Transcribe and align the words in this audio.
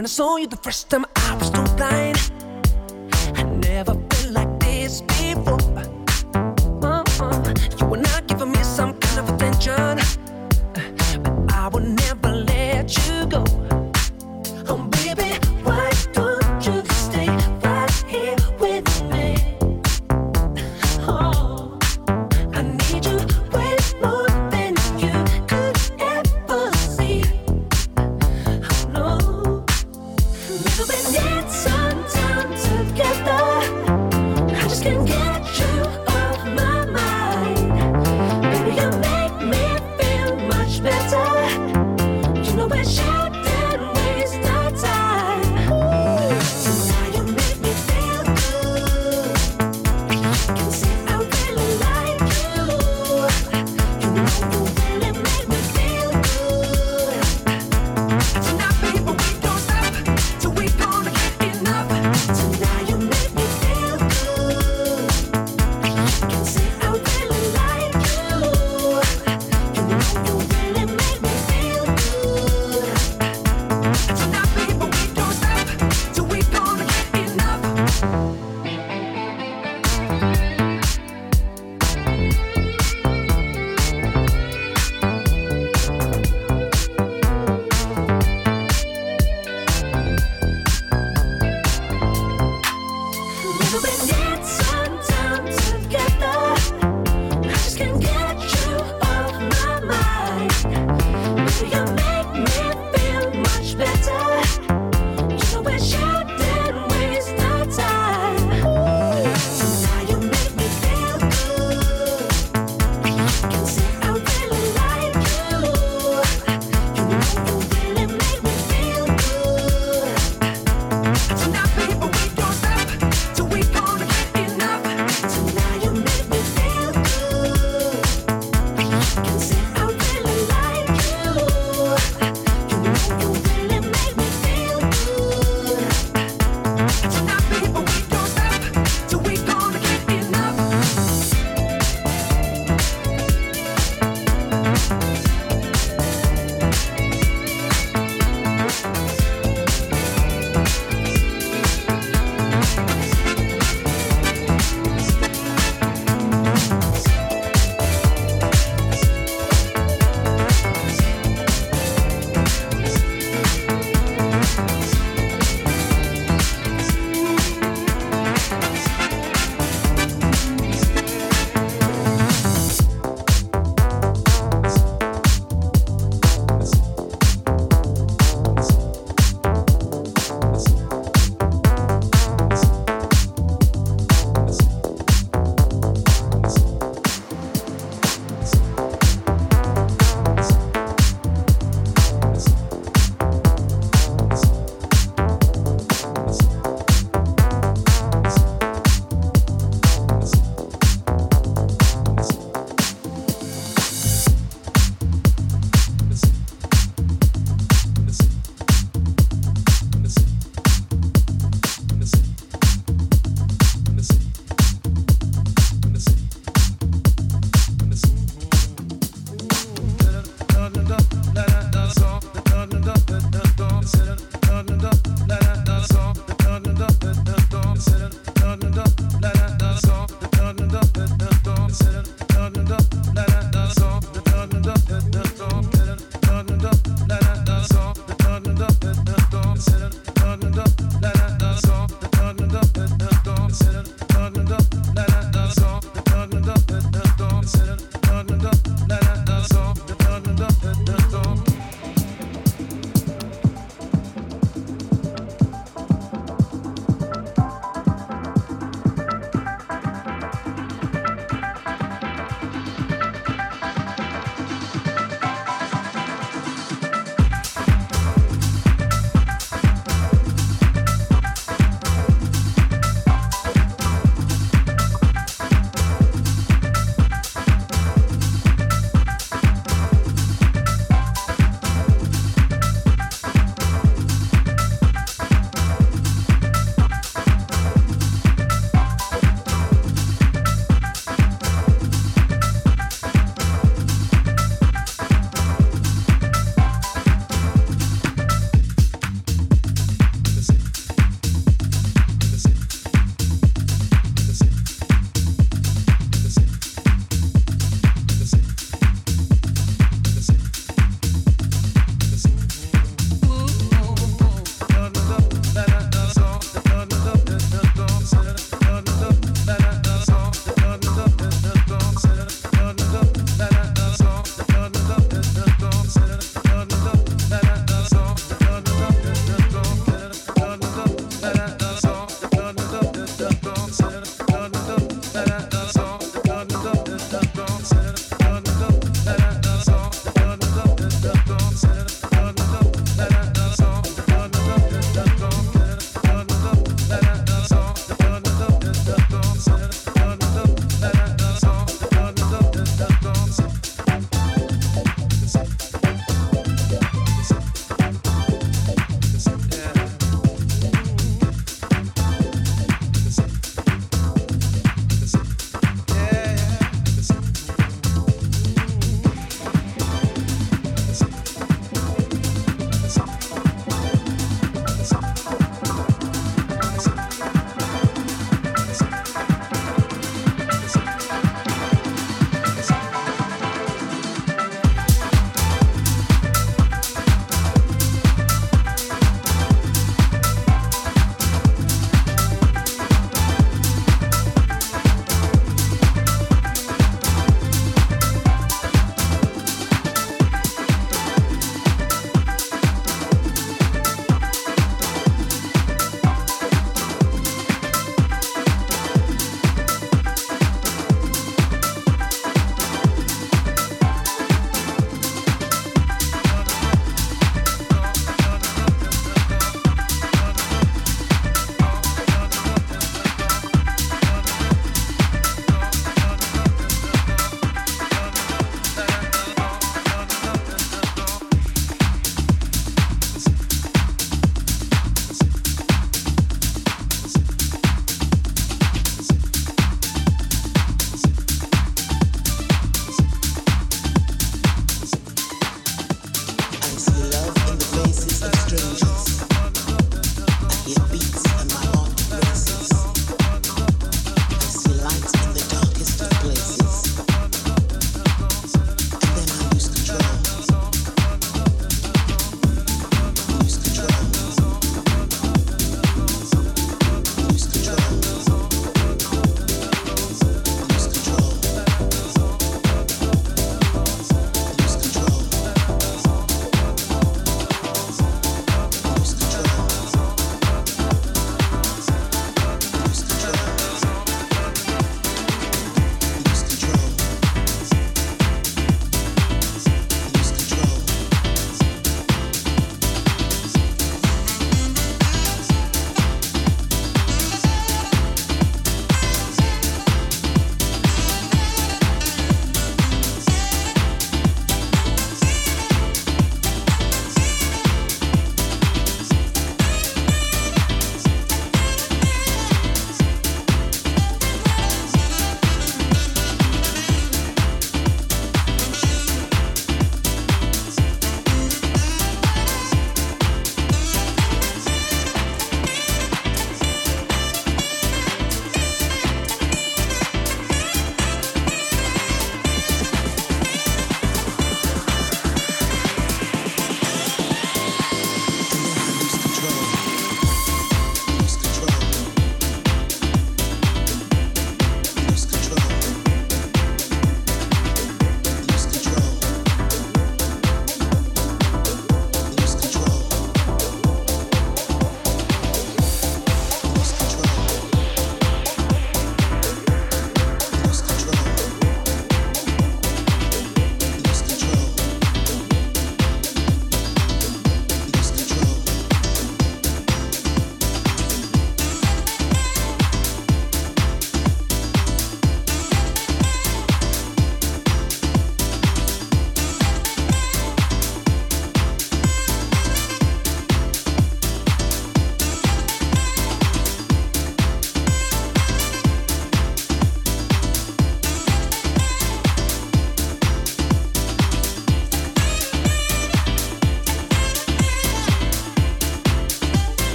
when 0.00 0.06
I 0.06 0.08
saw 0.08 0.36
you 0.36 0.46
the 0.46 0.56
first 0.56 0.88
time 0.88 1.04